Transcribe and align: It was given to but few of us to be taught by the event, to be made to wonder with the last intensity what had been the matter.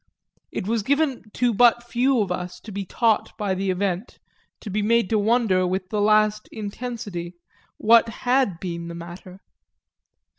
It 0.51 0.67
was 0.67 0.81
given 0.81 1.29
to 1.35 1.53
but 1.53 1.83
few 1.83 2.21
of 2.23 2.31
us 2.31 2.59
to 2.61 2.71
be 2.71 2.85
taught 2.87 3.37
by 3.37 3.53
the 3.53 3.69
event, 3.69 4.17
to 4.61 4.71
be 4.71 4.81
made 4.81 5.11
to 5.11 5.19
wonder 5.19 5.67
with 5.67 5.89
the 5.89 6.01
last 6.01 6.49
intensity 6.51 7.35
what 7.77 8.09
had 8.09 8.59
been 8.59 8.87
the 8.87 8.95
matter. 8.95 9.41